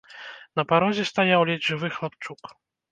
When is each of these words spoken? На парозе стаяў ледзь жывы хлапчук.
На 0.59 0.63
парозе 0.71 1.05
стаяў 1.11 1.47
ледзь 1.51 1.69
жывы 1.71 1.95
хлапчук. 2.01 2.41